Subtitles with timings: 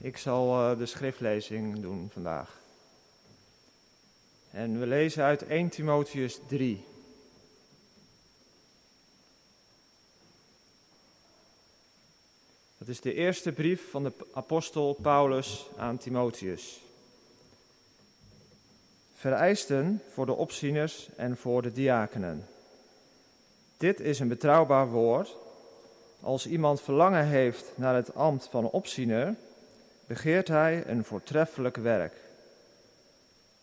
[0.00, 2.60] Ik zal uh, de schriftlezing doen vandaag.
[4.50, 6.84] En we lezen uit 1 Timotheus 3.
[12.78, 16.80] Dat is de eerste brief van de apostel Paulus aan Timotheus.
[19.14, 22.46] Vereisten voor de opzieners en voor de diakenen.
[23.76, 25.36] Dit is een betrouwbaar woord.
[26.20, 29.36] Als iemand verlangen heeft naar het ambt van opziener,
[30.08, 32.14] begeert hij een voortreffelijk werk.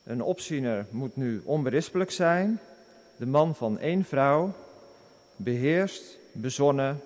[0.04, 2.60] Een opziener moet nu onberispelijk zijn,
[3.18, 4.54] de man van één vrouw,
[5.36, 7.02] beheerst, bezonnen,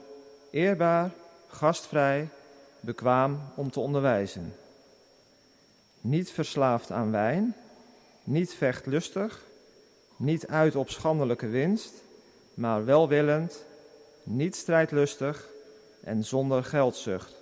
[0.52, 1.12] eerbaar,
[1.48, 2.28] gastvrij,
[2.80, 4.54] bekwaam om te onderwijzen.
[6.02, 7.56] Niet verslaafd aan wijn,
[8.24, 9.44] niet vechtlustig,
[10.16, 11.94] niet uit op schandelijke winst,
[12.54, 13.66] maar welwillend,
[14.24, 15.50] niet strijdlustig
[16.04, 17.39] en zonder geldzucht.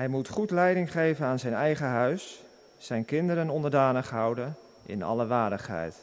[0.00, 2.42] Hij moet goed leiding geven aan zijn eigen huis,
[2.78, 4.56] zijn kinderen onderdanig houden
[4.86, 5.96] in alle waardigheid.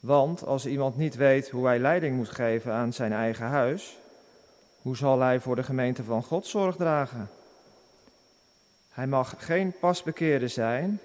[0.00, 3.98] Want als iemand niet weet hoe hij leiding moet geven aan zijn eigen huis,
[4.82, 7.30] hoe zal hij voor de gemeente van God zorg dragen?
[8.90, 11.00] Hij mag geen pasbekeerde zijn,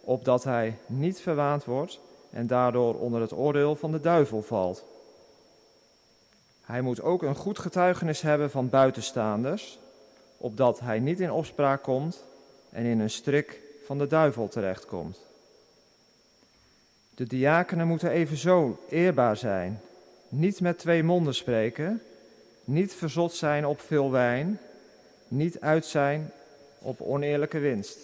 [0.00, 2.00] opdat hij niet verwaand wordt
[2.30, 4.84] en daardoor onder het oordeel van de duivel valt.
[6.62, 9.80] Hij moet ook een goed getuigenis hebben van buitenstaanders,
[10.42, 12.24] opdat hij niet in opspraak komt
[12.70, 15.18] en in een strik van de duivel terechtkomt.
[17.14, 19.80] De diakenen moeten evenzo eerbaar zijn,
[20.28, 22.02] niet met twee monden spreken,
[22.64, 24.60] niet verzot zijn op veel wijn,
[25.28, 26.32] niet uit zijn
[26.78, 27.98] op oneerlijke winst.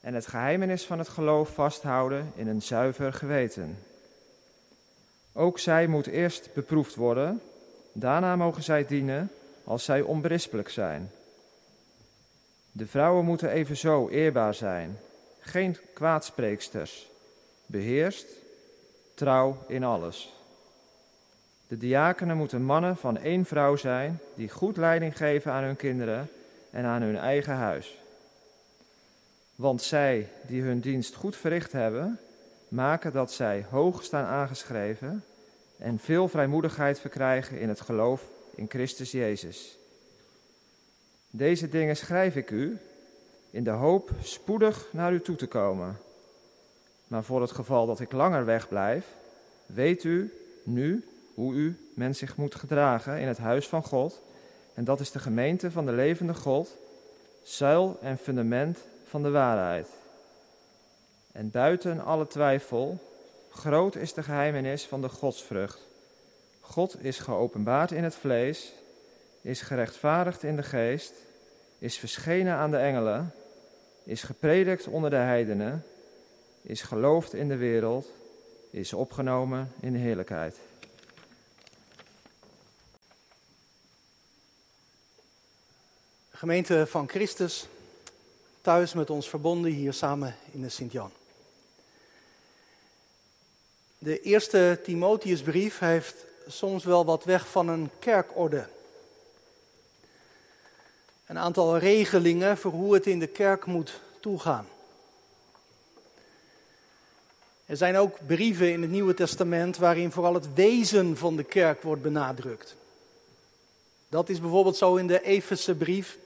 [0.00, 3.78] En het geheimenis van het geloof vasthouden in een zuiver geweten.
[5.32, 7.40] Ook zij moet eerst beproefd worden,
[7.98, 9.30] daarna mogen zij dienen
[9.64, 11.10] als zij onberispelijk zijn.
[12.72, 14.98] De vrouwen moeten evenzo eerbaar zijn,
[15.40, 17.08] geen kwaadspreeksters,
[17.66, 18.26] beheerst,
[19.14, 20.34] trouw in alles.
[21.66, 26.30] De diakenen moeten mannen van één vrouw zijn die goed leiding geven aan hun kinderen
[26.70, 27.98] en aan hun eigen huis.
[29.54, 32.18] Want zij die hun dienst goed verricht hebben,
[32.68, 35.24] maken dat zij hoog staan aangeschreven
[35.78, 38.22] en veel vrijmoedigheid verkrijgen in het geloof
[38.54, 39.78] in Christus Jezus.
[41.30, 42.78] Deze dingen schrijf ik u
[43.50, 45.98] in de hoop spoedig naar u toe te komen.
[47.06, 49.06] Maar voor het geval dat ik langer wegblijf,
[49.66, 50.32] weet u
[50.62, 51.04] nu
[51.34, 54.20] hoe u men zich moet gedragen in het huis van God.
[54.74, 56.76] En dat is de gemeente van de levende God,
[57.42, 59.88] zuil en fundament van de waarheid.
[61.32, 62.98] En buiten alle twijfel,
[63.56, 65.80] groot is de geheimenis van de godsvrucht.
[66.60, 68.72] God is geopenbaard in het vlees,
[69.40, 71.12] is gerechtvaardigd in de geest,
[71.78, 73.34] is verschenen aan de engelen,
[74.04, 75.84] is gepredikt onder de heidenen,
[76.62, 78.10] is geloofd in de wereld,
[78.70, 80.56] is opgenomen in de heerlijkheid.
[86.30, 87.66] Gemeente van Christus,
[88.60, 91.10] thuis met ons verbonden hier samen in de Sint-Jan.
[94.06, 96.14] De eerste Timotheusbrief heeft
[96.46, 98.66] soms wel wat weg van een kerkorde.
[101.26, 104.66] Een aantal regelingen voor hoe het in de kerk moet toegaan.
[107.64, 111.82] Er zijn ook brieven in het Nieuwe Testament waarin vooral het wezen van de kerk
[111.82, 112.76] wordt benadrukt.
[114.08, 116.18] Dat is bijvoorbeeld zo in de Efese brief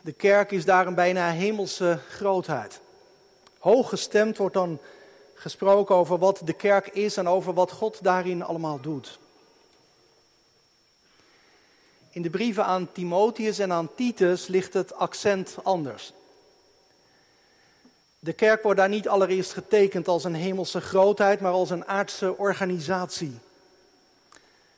[0.00, 2.80] de kerk is daar een bijna hemelse grootheid.
[3.58, 4.78] Hooggestemd wordt dan
[5.44, 9.18] gesproken over wat de kerk is en over wat God daarin allemaal doet.
[12.10, 16.12] In de brieven aan Timotheus en aan Titus ligt het accent anders.
[18.18, 22.36] De kerk wordt daar niet allereerst getekend als een hemelse grootheid, maar als een aardse
[22.36, 23.38] organisatie.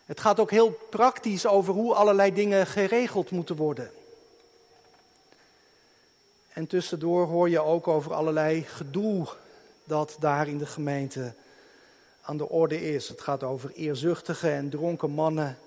[0.05, 3.91] Het gaat ook heel praktisch over hoe allerlei dingen geregeld moeten worden.
[6.53, 9.27] En tussendoor hoor je ook over allerlei gedoe
[9.87, 11.35] dat daar in de gemeente
[12.23, 13.09] aan de orde is.
[13.09, 15.59] Het gaat over eerzuchtige en dronken mannen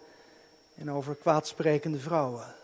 [0.76, 2.56] en over kwaadsprekende vrouwen.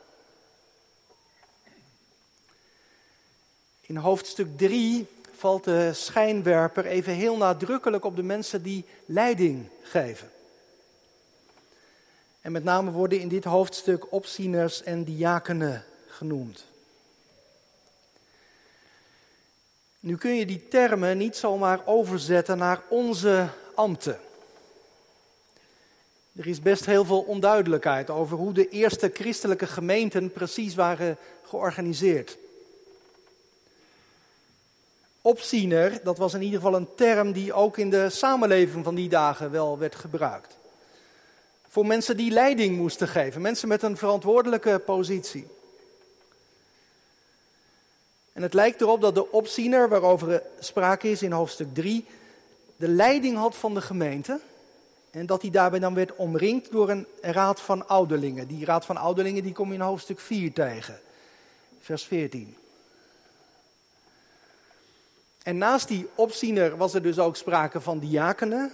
[3.81, 10.31] In hoofdstuk 3 valt de schijnwerper even heel nadrukkelijk op de mensen die leiding geven.
[12.41, 16.65] En met name worden in dit hoofdstuk opzieners en diakenen genoemd.
[20.05, 24.19] Nu kun je die termen niet zomaar overzetten naar onze ambten.
[26.35, 32.37] Er is best heel veel onduidelijkheid over hoe de eerste christelijke gemeenten precies waren georganiseerd.
[35.21, 39.09] Opziener, dat was in ieder geval een term die ook in de samenleving van die
[39.09, 40.57] dagen wel werd gebruikt.
[41.67, 45.47] Voor mensen die leiding moesten geven, mensen met een verantwoordelijke positie.
[48.35, 52.05] En het lijkt erop dat de opziener, waarover sprake is in hoofdstuk 3,
[52.75, 54.39] de leiding had van de gemeente.
[55.11, 58.47] En dat hij daarbij dan werd omringd door een raad van ouderlingen.
[58.47, 60.99] Die raad van ouderlingen die kom je in hoofdstuk 4 tegen,
[61.79, 62.55] vers 14.
[65.43, 68.71] En naast die opziener was er dus ook sprake van diakenen.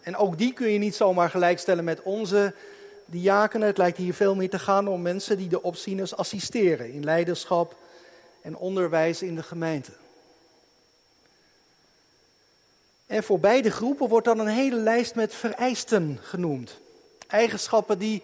[0.00, 2.54] En ook die kun je niet zomaar gelijkstellen met onze
[3.04, 3.66] diakenen.
[3.66, 7.80] Het lijkt hier veel meer te gaan om mensen die de opzieners assisteren in leiderschap
[8.42, 9.92] en onderwijs in de gemeente.
[13.06, 16.80] En voor beide groepen wordt dan een hele lijst met vereisten genoemd.
[17.26, 18.22] Eigenschappen die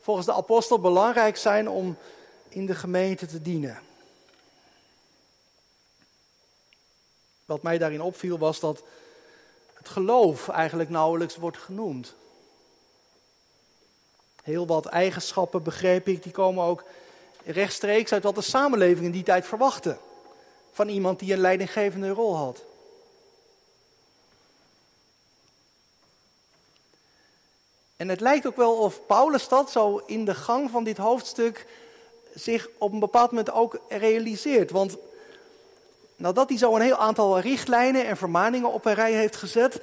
[0.00, 1.96] volgens de apostel belangrijk zijn om
[2.48, 3.78] in de gemeente te dienen.
[7.44, 8.82] Wat mij daarin opviel was dat
[9.74, 12.14] het geloof eigenlijk nauwelijks wordt genoemd.
[14.42, 16.84] Heel wat eigenschappen, begreep ik, die komen ook
[17.46, 19.96] rechtstreeks uit wat de samenleving in die tijd verwachtte.
[20.72, 22.64] Van iemand die een leidinggevende rol had.
[27.96, 31.66] En het lijkt ook wel of Paulus dat zo in de gang van dit hoofdstuk
[32.34, 34.70] zich op een bepaald moment ook realiseert.
[34.70, 34.96] Want
[36.16, 39.80] nadat hij zo een heel aantal richtlijnen en vermaningen op een rij heeft gezet,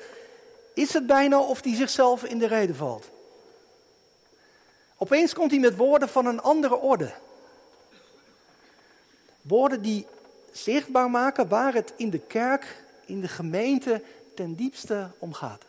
[0.73, 3.09] is het bijna of hij zichzelf in de reden valt.
[4.97, 7.11] Opeens komt hij met woorden van een andere orde.
[9.43, 10.07] Woorden die
[10.51, 14.01] zichtbaar maken waar het in de kerk, in de gemeente
[14.35, 15.63] ten diepste om gaat.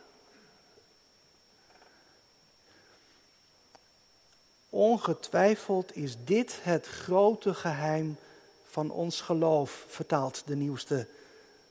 [4.69, 8.17] Ongetwijfeld is dit het grote geheim
[8.65, 11.07] van ons geloof, vertaalt de nieuwste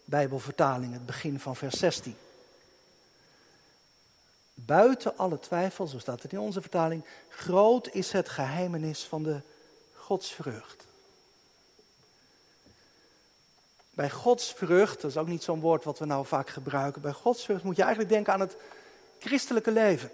[0.04, 2.16] Bijbelvertaling, het begin van vers 16.
[4.54, 9.40] Buiten alle twijfel, zo staat het in onze vertaling, groot is het geheimenis van de
[9.92, 10.84] godsvrucht.
[13.94, 17.62] Bij godsvrucht, dat is ook niet zo'n woord wat we nou vaak gebruiken, bij godsvrucht
[17.62, 18.56] moet je eigenlijk denken aan het
[19.18, 20.10] christelijke leven.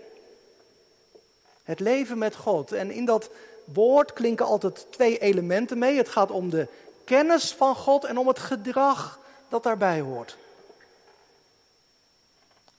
[1.63, 2.73] Het leven met God.
[2.73, 3.31] En in dat
[3.65, 5.97] woord klinken altijd twee elementen mee.
[5.97, 6.69] Het gaat om de
[7.05, 9.19] kennis van God en om het gedrag
[9.49, 10.37] dat daarbij hoort.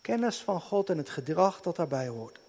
[0.02, 2.41] Kennis van God en het gedrag dat daarbij hoort.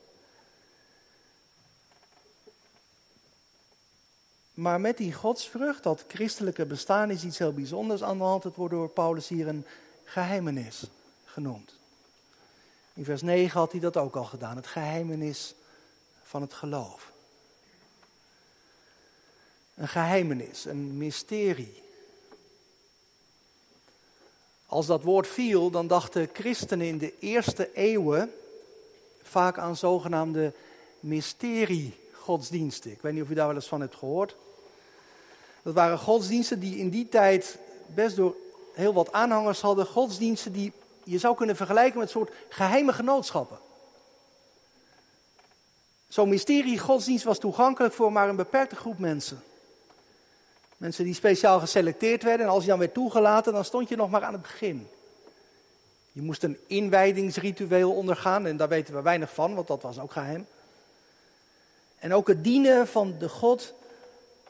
[4.63, 8.45] Maar met die godsvrucht, dat christelijke bestaan, is iets heel bijzonders aan de hand.
[8.45, 9.67] Het wordt door Paulus hier een
[10.05, 10.83] geheimenis
[11.25, 11.75] genoemd.
[12.95, 15.55] In vers 9 had hij dat ook al gedaan, het geheimenis
[16.23, 17.13] van het geloof.
[19.75, 21.83] Een geheimenis, een mysterie.
[24.67, 28.33] Als dat woord viel, dan dachten christenen in de eerste eeuwen
[29.23, 30.53] vaak aan zogenaamde
[31.01, 32.91] mysteriegodsdiensten.
[32.91, 34.37] Ik weet niet of u daar wel eens van hebt gehoord.
[35.63, 38.37] Dat waren godsdiensten die in die tijd best door
[38.75, 39.87] heel wat aanhangers hadden.
[39.87, 40.73] Godsdiensten die
[41.05, 43.59] je zou kunnen vergelijken met een soort geheime genootschappen.
[46.09, 49.43] Zo'n mysterie godsdienst was toegankelijk voor maar een beperkte groep mensen.
[50.77, 54.11] Mensen die speciaal geselecteerd werden en als je dan werd toegelaten, dan stond je nog
[54.11, 54.89] maar aan het begin.
[56.13, 60.13] Je moest een inwijdingsritueel ondergaan en daar weten we weinig van, want dat was ook
[60.13, 60.47] geheim.
[61.99, 63.75] En ook het dienen van de God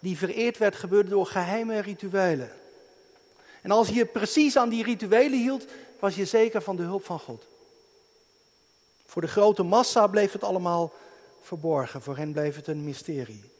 [0.02, 2.50] die vereerd werd gebeurde door geheime rituelen.
[3.61, 5.64] En als je precies aan die rituelen hield,
[5.99, 7.47] was je zeker van de hulp van God.
[9.06, 10.92] Voor de grote massa bleef het allemaal
[11.40, 12.02] verborgen.
[12.02, 13.50] Voor hen bleef het een mysterie.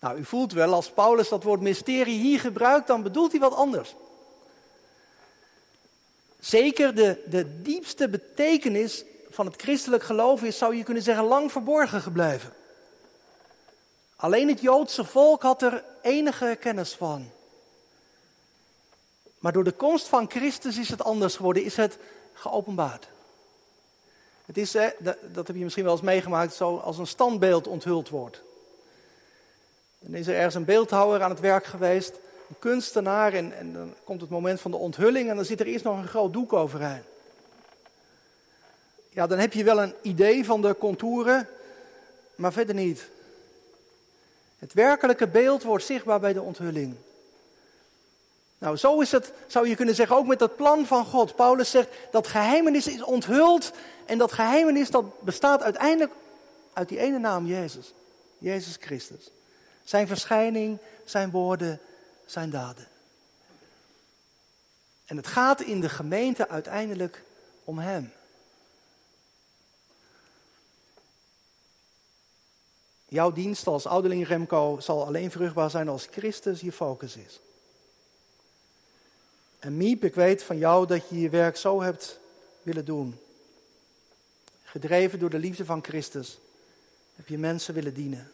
[0.00, 3.54] Nou, u voelt wel, als Paulus dat woord mysterie hier gebruikt, dan bedoelt hij wat
[3.54, 3.94] anders.
[6.38, 11.52] Zeker de, de diepste betekenis van het christelijk geloof is, zou je kunnen zeggen, lang
[11.52, 12.56] verborgen gebleven.
[14.20, 17.30] Alleen het Joodse volk had er enige kennis van.
[19.38, 21.98] Maar door de komst van Christus is het anders geworden, is het
[22.32, 23.08] geopenbaard.
[24.46, 24.72] Het is,
[25.32, 28.42] dat heb je misschien wel eens meegemaakt, zo als een standbeeld onthuld wordt.
[29.98, 32.14] Dan is er ergens een beeldhouwer aan het werk geweest,
[32.48, 35.66] een kunstenaar, en, en dan komt het moment van de onthulling en dan zit er
[35.66, 37.02] eerst nog een groot doek overheen.
[39.10, 41.48] Ja, dan heb je wel een idee van de contouren,
[42.34, 43.08] maar verder niet.
[44.58, 46.96] Het werkelijke beeld wordt zichtbaar bij de onthulling.
[48.58, 51.36] Nou, zo is het, zou je kunnen zeggen, ook met het plan van God.
[51.36, 53.72] Paulus zegt dat geheimenis is onthuld
[54.06, 56.12] en dat geheimenis dat bestaat uiteindelijk
[56.72, 57.92] uit die ene naam, Jezus.
[58.38, 59.30] Jezus Christus.
[59.84, 61.80] Zijn verschijning, zijn woorden,
[62.26, 62.86] zijn daden.
[65.06, 67.22] En het gaat in de gemeente uiteindelijk
[67.64, 68.12] om Hem.
[73.08, 77.40] Jouw dienst als ouderling Remco zal alleen vruchtbaar zijn als Christus je focus is.
[79.58, 82.18] En Miep, ik weet van jou dat je je werk zo hebt
[82.62, 83.20] willen doen.
[84.62, 86.38] Gedreven door de liefde van Christus
[87.16, 88.32] heb je mensen willen dienen.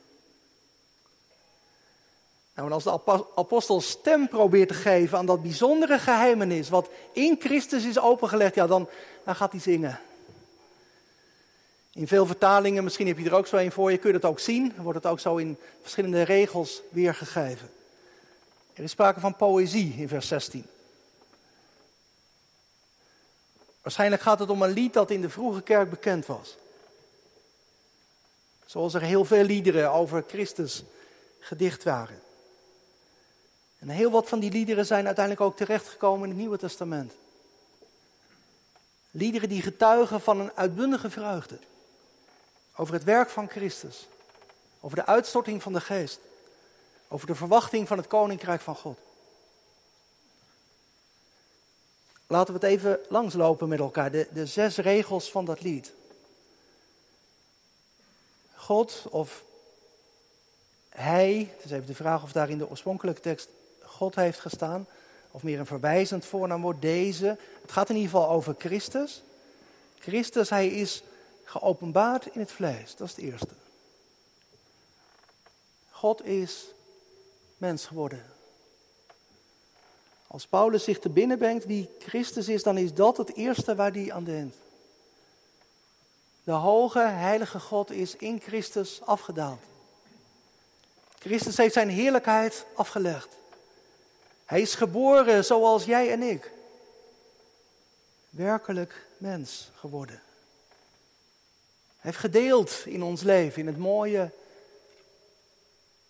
[2.55, 7.37] Nou, en als de apostel stem probeert te geven aan dat bijzondere geheimenis wat in
[7.41, 8.89] Christus is opengelegd, ja, dan,
[9.25, 10.01] dan gaat hij zingen.
[11.95, 14.31] In veel vertalingen, misschien heb je er ook zo een voor je, kun je dat
[14.31, 14.75] ook zien.
[14.77, 17.71] Wordt het ook zo in verschillende regels weergegeven.
[18.73, 20.67] Er is sprake van poëzie in vers 16.
[23.83, 26.57] Waarschijnlijk gaat het om een lied dat in de vroege kerk bekend was.
[28.67, 30.83] Zoals er heel veel liederen over Christus
[31.39, 32.23] gedicht waren.
[33.79, 37.13] En heel wat van die liederen zijn uiteindelijk ook terechtgekomen in het Nieuwe Testament.
[39.11, 41.59] Liederen die getuigen van een uitbundige vreugde.
[42.77, 44.09] Over het werk van Christus.
[44.81, 46.19] Over de uitstorting van de geest.
[47.09, 48.99] Over de verwachting van het koninkrijk van God.
[52.27, 54.11] Laten we het even langslopen met elkaar.
[54.11, 55.93] De, de zes regels van dat lied.
[58.55, 59.43] God of
[60.89, 63.49] Hij, het is even de vraag of daar in de oorspronkelijke tekst
[63.83, 64.87] God heeft gestaan,
[65.31, 67.39] of meer een verwijzend voornaamwoord, deze.
[67.63, 69.23] Het gaat in ieder geval over Christus.
[69.99, 71.03] Christus, Hij is
[71.45, 73.55] geopenbaard in het vlees, dat is het eerste.
[75.91, 76.67] God is
[77.59, 78.25] mens geworden.
[80.27, 83.93] Als Paulus zich te binnen brengt wie Christus is, dan is dat het eerste waar
[83.93, 84.57] hij aan denkt.
[86.45, 89.61] De hoge, heilige God is in Christus afgedaald.
[91.19, 93.37] Christus heeft zijn heerlijkheid afgelegd.
[94.45, 96.53] Hij is geboren zoals jij en ik.
[98.31, 100.24] Werkelijk mens geworden.
[102.05, 104.31] Hij heeft gedeeld in ons leven, in het mooie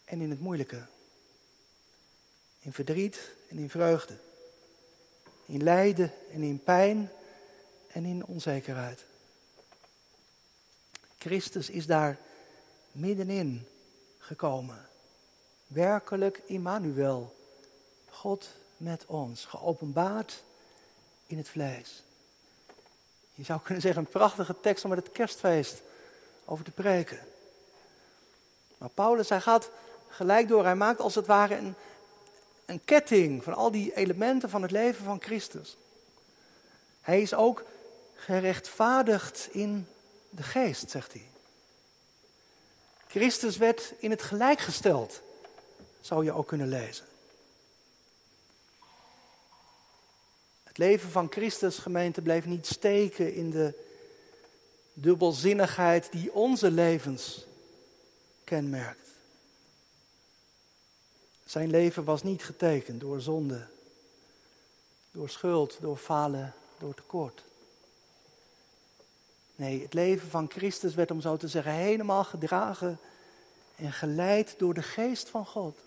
[0.04, 0.86] en in het moeilijke.
[2.60, 4.16] In verdriet en in vreugde.
[5.46, 7.10] In lijden en in pijn
[7.92, 9.04] en in onzekerheid.
[11.18, 12.18] Christus is daar
[12.92, 13.66] middenin
[14.18, 14.88] gekomen.
[15.66, 17.36] Werkelijk Immanuel.
[18.08, 20.42] God met ons, geopenbaard
[21.26, 22.03] in het vlees.
[23.34, 25.82] Je zou kunnen zeggen een prachtige tekst om met het kerstfeest
[26.44, 27.18] over te preken.
[28.78, 29.70] Maar Paulus, hij gaat
[30.08, 31.74] gelijk door, hij maakt als het ware een,
[32.66, 35.76] een ketting van al die elementen van het leven van Christus.
[37.00, 37.64] Hij is ook
[38.14, 39.88] gerechtvaardigd in
[40.30, 41.26] de geest, zegt hij.
[43.06, 45.20] Christus werd in het gelijk gesteld,
[46.00, 47.06] zou je ook kunnen lezen.
[50.74, 53.74] Het leven van Christus, gemeente, bleef niet steken in de
[54.92, 57.46] dubbelzinnigheid die onze levens
[58.44, 59.08] kenmerkt.
[61.44, 63.66] Zijn leven was niet getekend door zonde,
[65.10, 67.42] door schuld, door falen, door tekort.
[69.56, 72.98] Nee, het leven van Christus werd, om zo te zeggen, helemaal gedragen
[73.76, 75.78] en geleid door de geest van God.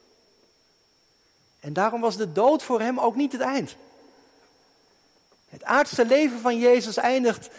[1.60, 3.76] En daarom was de dood voor hem ook niet het eind.
[5.50, 7.50] Het aardse leven van Jezus eindigt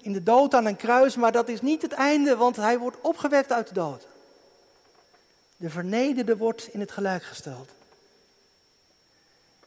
[0.00, 3.00] in de dood aan een kruis, maar dat is niet het einde, want hij wordt
[3.00, 4.06] opgewekt uit de dood.
[5.56, 7.70] De vernederde wordt in het gelijk gesteld.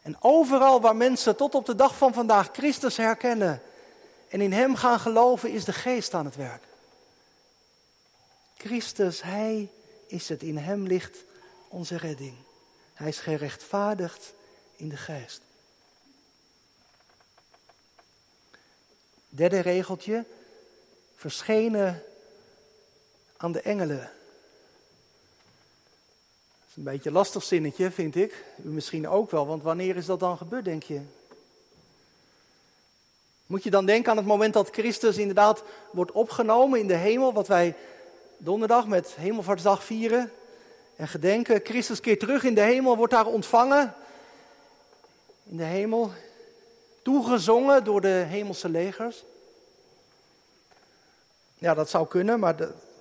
[0.02, 3.62] En overal waar mensen tot op de dag van vandaag Christus herkennen
[4.30, 6.64] en in Hem gaan geloven, is de geest aan het werk.
[8.58, 9.70] Christus, Hij
[10.08, 11.18] is het, in Hem ligt
[11.68, 12.36] onze redding.
[12.94, 14.34] Hij is gerechtvaardigd
[14.76, 15.42] in de geest.
[19.38, 20.26] Derde regeltje,
[21.16, 22.04] verschenen
[23.38, 23.98] aan de engelen.
[23.98, 24.10] Dat
[26.70, 28.44] is een beetje een lastig zinnetje, vind ik.
[28.64, 31.02] U misschien ook wel, want wanneer is dat dan gebeurd, denk je?
[33.46, 37.34] Moet je dan denken aan het moment dat Christus inderdaad wordt opgenomen in de hemel,
[37.34, 37.76] wat wij
[38.38, 40.32] donderdag met Hemelvaartsdag vieren
[40.96, 41.62] en gedenken.
[41.64, 43.96] Christus keert terug in de hemel, wordt daar ontvangen
[45.44, 46.12] in de hemel,
[47.08, 49.24] toegezongen door de hemelse legers.
[51.58, 52.56] Ja, dat zou kunnen, maar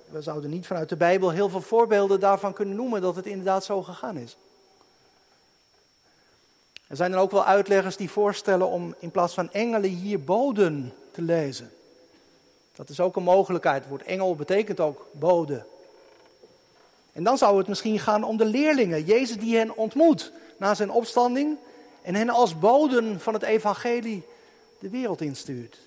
[0.09, 3.65] we zouden niet vanuit de Bijbel heel veel voorbeelden daarvan kunnen noemen dat het inderdaad
[3.65, 4.37] zo gegaan is.
[6.87, 10.95] Er zijn er ook wel uitleggers die voorstellen om in plaats van engelen hier boden
[11.11, 11.73] te lezen.
[12.75, 13.81] Dat is ook een mogelijkheid.
[13.81, 15.65] Het woord engel betekent ook bode.
[17.13, 19.05] En dan zou het misschien gaan om de leerlingen.
[19.05, 21.59] Jezus die hen ontmoet na zijn opstanding
[22.07, 24.27] en hen als boden van het evangelie
[24.79, 25.79] de wereld instuurt.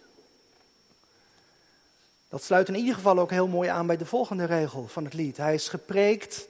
[2.30, 5.14] Dat sluit in ieder geval ook heel mooi aan bij de volgende regel van het
[5.14, 5.38] lied.
[5.38, 6.48] Hij is gepreekt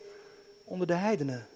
[0.64, 1.48] onder de heidenen.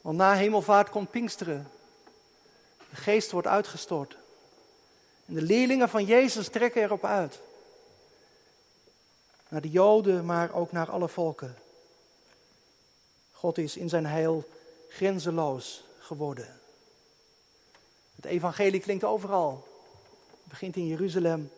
[0.00, 1.70] Want na hemelvaart komt Pinksteren.
[2.90, 4.16] De geest wordt uitgestort.
[5.26, 7.40] En de leerlingen van Jezus trekken erop uit.
[9.48, 11.56] Naar de Joden, maar ook naar alle volken.
[13.32, 14.44] God is in zijn heil
[14.88, 16.60] grenzeloos geworden.
[18.16, 19.66] Het evangelie klinkt overal.
[20.30, 21.50] Het begint in Jeruzalem.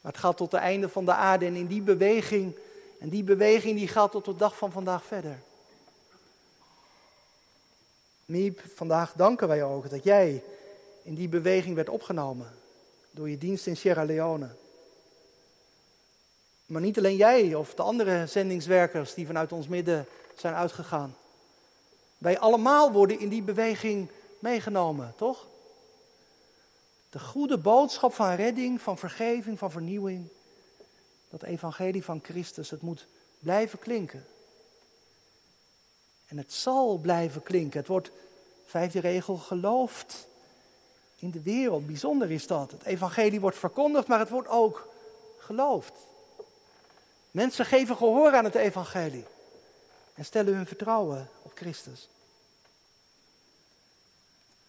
[0.00, 1.46] Maar het gaat tot het einde van de aarde.
[1.46, 2.56] En in die beweging,
[2.98, 5.38] en die beweging die gaat tot de dag van vandaag verder.
[8.24, 10.42] Miep, vandaag danken wij ook dat jij
[11.02, 12.54] in die beweging werd opgenomen
[13.10, 14.48] door je dienst in Sierra Leone.
[16.66, 20.06] Maar niet alleen jij of de andere zendingswerkers die vanuit ons midden
[20.36, 21.16] zijn uitgegaan.
[22.18, 25.46] Wij allemaal worden in die beweging meegenomen, toch?
[27.10, 30.28] De goede boodschap van redding, van vergeving, van vernieuwing.
[31.30, 33.06] Dat evangelie van Christus, het moet
[33.38, 34.26] blijven klinken.
[36.26, 37.78] En het zal blijven klinken.
[37.78, 38.10] Het wordt,
[38.64, 40.28] vijfde regel, geloofd
[41.16, 41.86] in de wereld.
[41.86, 42.70] Bijzonder is dat.
[42.70, 44.88] Het evangelie wordt verkondigd, maar het wordt ook
[45.38, 45.92] geloofd.
[47.30, 49.24] Mensen geven gehoor aan het evangelie
[50.14, 52.08] en stellen hun vertrouwen Christus.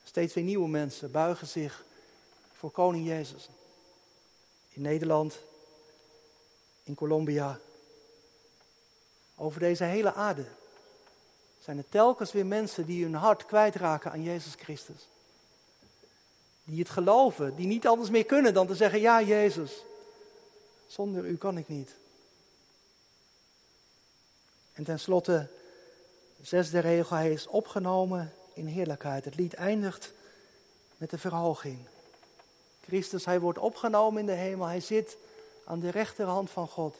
[0.03, 1.83] Steeds weer nieuwe mensen buigen zich
[2.53, 3.49] voor koning Jezus.
[4.69, 5.39] In Nederland,
[6.83, 7.59] in Colombia,
[9.35, 10.45] over deze hele aarde
[11.59, 15.07] zijn er telkens weer mensen die hun hart kwijtraken aan Jezus Christus.
[16.63, 19.83] Die het geloven, die niet anders meer kunnen dan te zeggen, ja Jezus,
[20.87, 21.95] zonder u kan ik niet.
[24.73, 25.49] En tenslotte,
[26.41, 29.25] zesde regel, hij is opgenomen in heerlijkheid.
[29.25, 30.13] Het lied eindigt
[30.97, 31.77] met de verhoging.
[32.87, 35.17] Christus, hij wordt opgenomen in de hemel, hij zit
[35.65, 36.95] aan de rechterhand van God.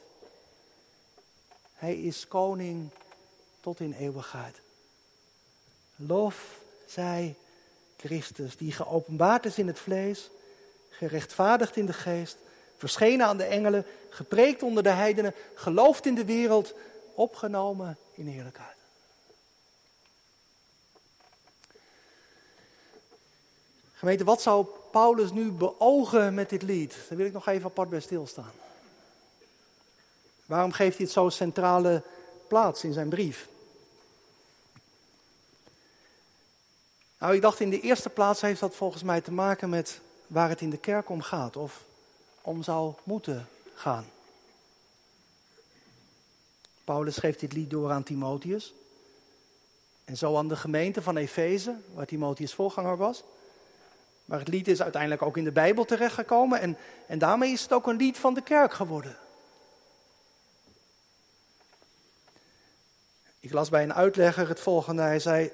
[1.74, 2.90] Hij is koning
[3.60, 4.60] tot in eeuwigheid.
[5.96, 7.34] Lof zij
[7.96, 10.30] Christus, die geopenbaard is in het vlees,
[10.88, 12.36] gerechtvaardigd in de geest,
[12.76, 16.74] verschenen aan de engelen, gepreekt onder de heidenen, geloofd in de wereld,
[17.14, 18.77] opgenomen in heerlijkheid.
[23.98, 26.96] Gemeente, wat zou Paulus nu beogen met dit lied?
[27.08, 28.52] Daar wil ik nog even apart bij stilstaan.
[30.46, 32.02] Waarom geeft hij het zo centrale
[32.48, 33.48] plaats in zijn brief?
[37.18, 40.48] Nou, ik dacht in de eerste plaats heeft dat volgens mij te maken met waar
[40.48, 41.84] het in de kerk om gaat, of
[42.40, 44.06] om zou moeten gaan.
[46.84, 48.74] Paulus schreef dit lied door aan Timotheus.
[50.04, 53.22] En zo aan de gemeente van Efeze, waar Timotheus voorganger was.
[54.28, 57.72] Maar het lied is uiteindelijk ook in de Bijbel terechtgekomen en, en daarmee is het
[57.72, 59.16] ook een lied van de kerk geworden.
[63.40, 65.02] Ik las bij een uitlegger het volgende.
[65.02, 65.50] Hij zei,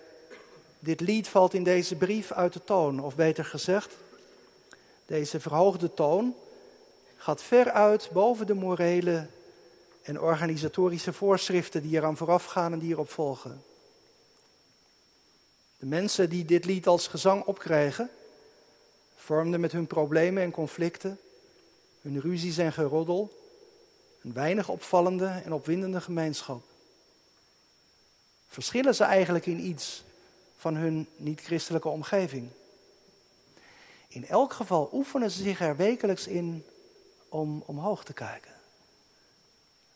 [0.79, 3.95] dit lied valt in deze brief uit de toon, of beter gezegd,
[5.07, 6.35] deze verhoogde toon
[7.17, 9.27] gaat ver uit boven de morele
[10.03, 13.63] en organisatorische voorschriften die eraan voorafgaan en die erop volgen.
[15.77, 18.11] De mensen die dit lied als gezang opkrijgen,
[19.25, 21.19] vormden met hun problemen en conflicten,
[22.01, 23.43] hun ruzies en geroddel,
[24.23, 26.63] een weinig opvallende en opwindende gemeenschap.
[28.49, 30.05] Verschillen ze eigenlijk in iets
[30.57, 32.49] van hun niet-christelijke omgeving?
[34.09, 36.65] In elk geval oefenen ze zich er wekelijks in
[37.29, 38.53] om omhoog te kijken.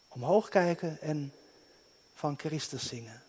[0.09, 1.33] Omhoog kijken en
[2.15, 3.23] van Christus zingen.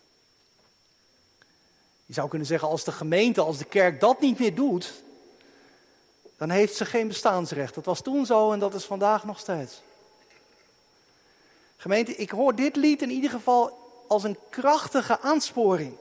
[2.06, 5.02] Je zou kunnen zeggen, als de gemeente, als de kerk dat niet meer doet,
[6.40, 7.74] dan heeft ze geen bestaansrecht.
[7.74, 9.82] Dat was toen zo en dat is vandaag nog steeds.
[11.76, 15.96] Gemeente, ik hoor dit lied in ieder geval als een krachtige aansporing.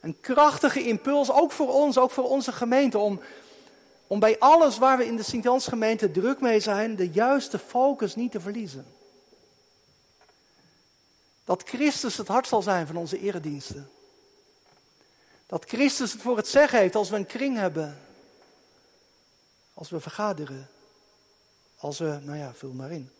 [0.00, 3.20] Een krachtige impuls, ook voor ons, ook voor onze gemeente, om,
[4.06, 8.14] om bij alles waar we in de Sint-Jans gemeente druk mee zijn, de juiste focus
[8.14, 8.86] niet te verliezen.
[11.44, 13.90] Dat Christus het hart zal zijn van onze erediensten.
[15.46, 18.03] Dat Christus het voor het zeggen heeft als we een kring hebben.
[19.74, 20.68] Als we vergaderen.
[21.76, 23.10] Als we, nou ja, vul maar in.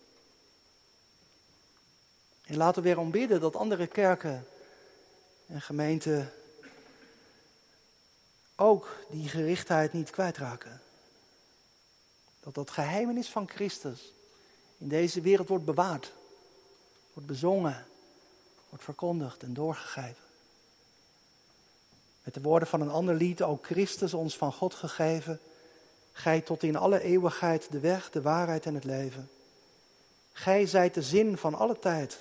[2.45, 4.47] En laten we weer om bidden dat andere kerken
[5.47, 6.33] en gemeenten
[8.57, 10.81] ook die gerichtheid niet kwijtraken.
[12.41, 14.13] Dat dat geheimenis van Christus
[14.79, 16.13] in deze wereld wordt bewaard,
[17.13, 17.87] wordt bezongen,
[18.69, 20.23] wordt verkondigd en doorgegeven.
[22.23, 25.41] Met de woorden van een ander lied, ook Christus ons van God gegeven,
[26.17, 29.31] gij tot in alle eeuwigheid de weg, de waarheid en het leven.
[30.33, 32.19] Gij zijt de zin van alle tijd.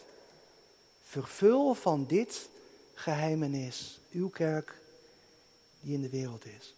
[1.04, 2.50] Vervul van dit
[2.94, 4.82] geheimenis, uw kerk
[5.82, 6.76] die in de wereld is.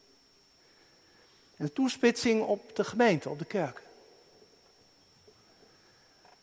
[1.58, 3.82] Een toespitsing op de gemeente, op de kerk.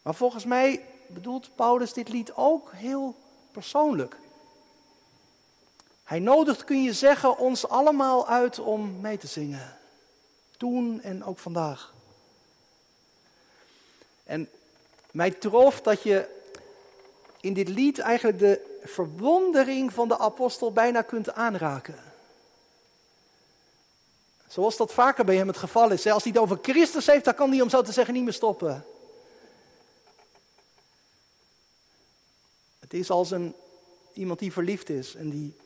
[0.02, 3.16] Maar volgens mij bedoelt Paulus dit lied ook heel
[3.50, 4.16] persoonlijk.
[6.04, 9.76] Hij nodigt, kun je zeggen, ons allemaal uit om mee te zingen.
[10.62, 11.94] Toen en ook vandaag.
[14.24, 14.48] En
[15.10, 16.28] mij trof dat je
[17.40, 21.98] in dit lied eigenlijk de verwondering van de apostel bijna kunt aanraken.
[24.48, 26.06] Zoals dat vaker bij hem het geval is.
[26.06, 28.32] Als hij het over Christus heeft, dan kan hij om zo te zeggen niet meer
[28.32, 28.84] stoppen.
[32.78, 33.54] Het is als een,
[34.12, 35.56] iemand die verliefd is en die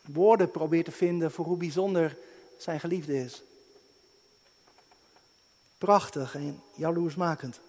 [0.00, 2.18] woorden probeert te vinden voor hoe bijzonder
[2.58, 3.42] zijn geliefde is.
[5.82, 7.60] Prachtig en jaloersmakend.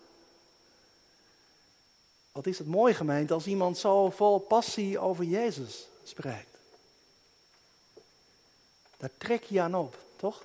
[2.32, 6.58] Wat is het mooi gemeend als iemand zo vol passie over Jezus spreekt.
[8.97, 10.43] Daar trek je aan op, toch?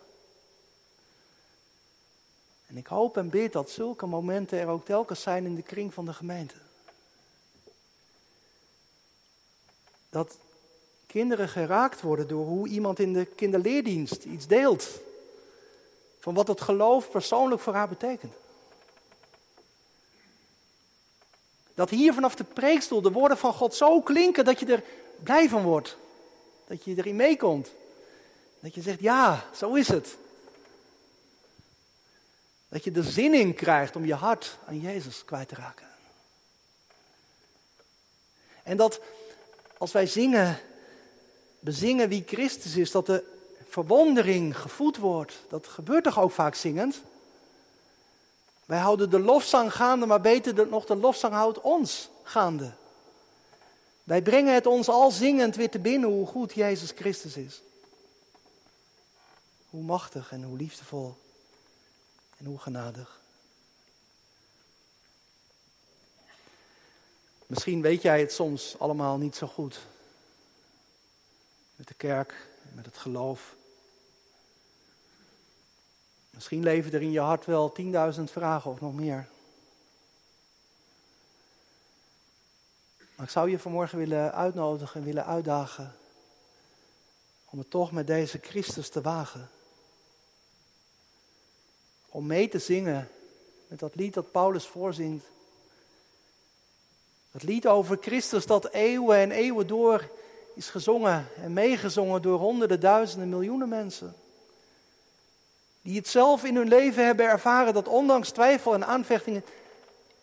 [2.66, 5.94] En ik hoop en bid dat zulke momenten er ook telkens zijn in de kring
[5.94, 6.57] van de gemeente.
[10.11, 10.38] Dat
[11.07, 15.07] kinderen geraakt worden door hoe iemand in de kinderleerdienst iets deelt.
[16.29, 18.35] Van wat het geloof persoonlijk voor haar betekent.
[21.75, 24.83] Dat hier vanaf de preekstoel de woorden van God zo klinken dat je er
[25.23, 25.97] blij van wordt.
[26.67, 27.71] Dat je erin meekomt.
[28.61, 30.17] Dat je zegt, ja, zo is het.
[32.69, 35.88] Dat je de zin in krijgt om je hart aan Jezus kwijt te raken.
[38.62, 39.01] En dat
[39.79, 40.61] als wij zingen,
[41.61, 43.37] bezingen wie Christus is, dat de
[43.68, 45.35] verwondering gevoed wordt.
[45.48, 47.00] Dat gebeurt toch ook vaak zingend?
[48.66, 52.72] Wij houden de lofzang gaande, maar beter nog, de lofzang houdt ons gaande.
[54.04, 57.62] Wij brengen het ons al zingend weer te binnen hoe goed Jezus Christus is.
[59.70, 61.16] Hoe machtig en hoe liefdevol
[62.37, 63.20] en hoe genadig.
[67.46, 69.78] Misschien weet jij het soms allemaal niet zo goed.
[71.76, 73.57] Met de kerk, met het geloof.
[76.38, 79.29] Misschien leven er in je hart wel 10.000 vragen of nog meer.
[83.14, 85.96] Maar ik zou je vanmorgen willen uitnodigen en willen uitdagen
[87.44, 89.51] om het toch met deze Christus te wagen.
[92.09, 93.09] Om mee te zingen
[93.68, 95.27] met dat lied dat Paulus voorzingt.
[97.31, 100.11] Dat lied over Christus dat eeuwen en eeuwen door
[100.55, 104.14] is gezongen en meegezongen door honderden, duizenden, miljoenen mensen.
[105.88, 109.44] Die het zelf in hun leven hebben ervaren dat ondanks twijfel en aanvechtingen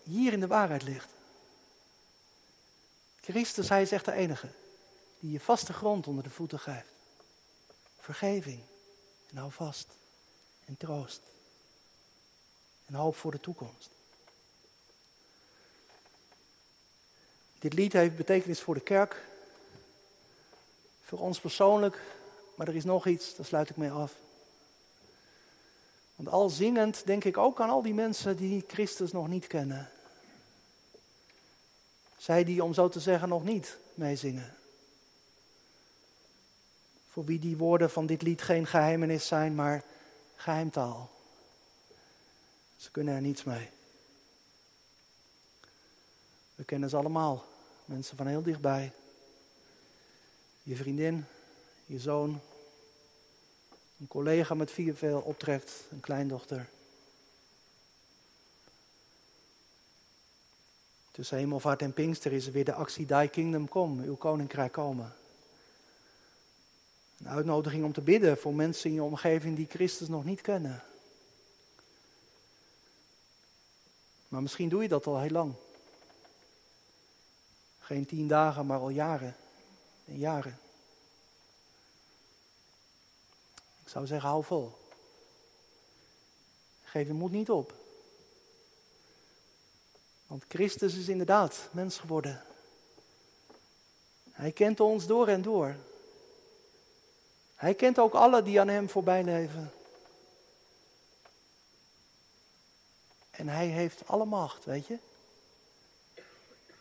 [0.04, 1.10] hier in de waarheid ligt.
[3.22, 4.50] Christus, hij is echt de enige
[5.20, 6.92] die je vaste grond onder de voeten geeft.
[8.00, 8.60] Vergeving
[9.30, 9.88] en hou vast
[10.66, 11.22] en troost
[12.86, 13.90] en hoop voor de toekomst.
[17.60, 19.26] Dit lied heeft betekenis voor de kerk,
[21.04, 22.02] voor ons persoonlijk,
[22.56, 24.24] maar er is nog iets, daar sluit ik mee af.
[26.16, 29.90] Want al zingend denk ik ook aan al die mensen die Christus nog niet kennen.
[32.18, 34.56] Zij die, om zo te zeggen, nog niet meezingen.
[37.10, 39.84] Voor wie die woorden van dit lied geen geheimenis zijn, maar
[40.36, 41.10] geheimtaal.
[42.76, 43.70] Ze kunnen er niets mee.
[46.56, 47.46] We kennen ze allemaal,
[47.86, 48.92] mensen van heel dichtbij.
[50.64, 51.26] Je vriendin,
[51.86, 52.42] je zoon,
[54.06, 56.70] een collega met vier veel optrekt, een kleindochter.
[61.12, 65.14] Tussen hemelvaart en Pinkster is er weer de actie Thy Kingdom Come, uw koninkrijk komen.
[67.18, 70.84] Een uitnodiging om te bidden voor mensen in je omgeving die Christus nog niet kennen.
[74.28, 75.54] Maar misschien doe je dat al heel lang.
[77.80, 79.36] Geen tien dagen, maar al jaren
[80.06, 80.60] en jaren.
[83.86, 84.78] Ik zou zeggen, hou vol.
[86.84, 87.74] Geef je moed niet op.
[90.28, 92.44] Want Christus is inderdaad mens geworden.
[94.32, 95.76] Hij kent ons door en door.
[97.56, 99.72] Hij kent ook alle die aan hem voorbij leven.
[103.30, 104.98] En hij heeft alle macht, weet je?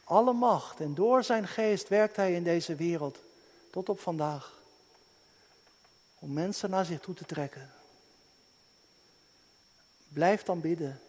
[0.05, 0.81] Alle macht.
[0.81, 3.19] En door zijn geest werkt hij in deze wereld
[3.71, 4.64] tot op vandaag.
[6.25, 7.71] Om mensen naar zich toe te trekken.
[10.09, 11.01] Blijf dan bidden.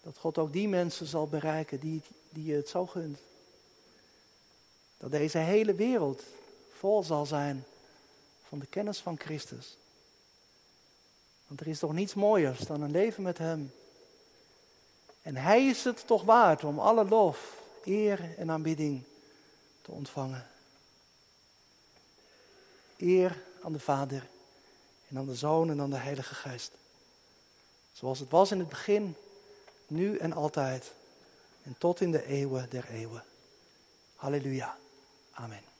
[0.00, 3.18] Dat God ook die mensen zal bereiken die, die je het zo gunt.
[4.98, 6.22] Dat deze hele wereld
[6.72, 7.64] vol zal zijn
[8.48, 9.76] van de kennis van Christus.
[11.46, 13.72] Want er is toch niets mooiers dan een leven met Hem.
[15.22, 19.02] En Hij is het toch waard om alle lof, eer en aanbidding
[19.82, 20.46] te ontvangen.
[22.96, 24.28] Eer aan de Vader
[25.08, 26.72] en aan de Zoon en aan de Heilige Geest.
[27.92, 29.16] Zoals het was in het begin,
[29.86, 30.92] nu en altijd.
[31.62, 33.24] En tot in de eeuwen der eeuwen.
[34.14, 34.76] Halleluja.
[35.32, 35.71] Amen.